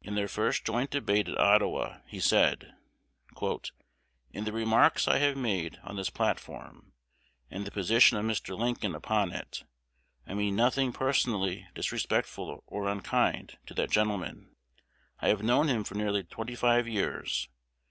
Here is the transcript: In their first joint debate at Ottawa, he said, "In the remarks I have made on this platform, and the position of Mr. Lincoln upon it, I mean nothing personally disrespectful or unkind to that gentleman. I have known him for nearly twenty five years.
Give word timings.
In 0.00 0.14
their 0.14 0.26
first 0.26 0.64
joint 0.64 0.88
debate 0.88 1.28
at 1.28 1.38
Ottawa, 1.38 1.98
he 2.06 2.18
said, 2.18 2.74
"In 4.32 4.44
the 4.44 4.50
remarks 4.52 5.06
I 5.06 5.18
have 5.18 5.36
made 5.36 5.78
on 5.84 5.96
this 5.96 6.08
platform, 6.08 6.94
and 7.50 7.66
the 7.66 7.70
position 7.70 8.16
of 8.16 8.24
Mr. 8.24 8.58
Lincoln 8.58 8.94
upon 8.94 9.32
it, 9.32 9.64
I 10.26 10.32
mean 10.32 10.56
nothing 10.56 10.94
personally 10.94 11.68
disrespectful 11.74 12.64
or 12.66 12.88
unkind 12.88 13.58
to 13.66 13.74
that 13.74 13.90
gentleman. 13.90 14.56
I 15.20 15.28
have 15.28 15.42
known 15.42 15.68
him 15.68 15.84
for 15.84 15.94
nearly 15.94 16.24
twenty 16.24 16.54
five 16.54 16.88
years. 16.88 17.50